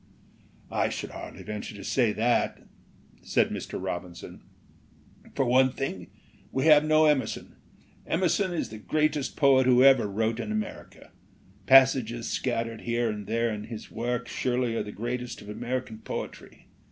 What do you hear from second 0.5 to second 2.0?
"I should hardly venture to